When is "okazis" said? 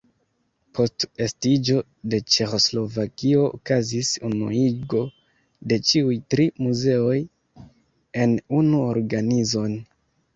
3.57-4.09